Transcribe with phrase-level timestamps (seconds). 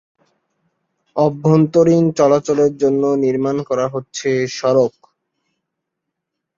[1.15, 4.93] অভ্যন্তরীণ চলাচলের জন্য নির্মাণ করা হচ্ছে সড়ক।